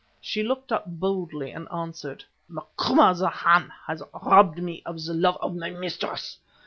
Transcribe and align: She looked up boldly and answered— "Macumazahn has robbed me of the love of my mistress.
She 0.19 0.41
looked 0.41 0.71
up 0.71 0.85
boldly 0.87 1.51
and 1.51 1.71
answered— 1.71 2.23
"Macumazahn 2.49 3.71
has 3.85 4.01
robbed 4.19 4.57
me 4.57 4.81
of 4.83 5.03
the 5.05 5.13
love 5.13 5.37
of 5.41 5.55
my 5.55 5.69
mistress. 5.69 6.39